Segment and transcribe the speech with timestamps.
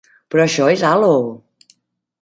[0.35, 1.13] Però això és Halo.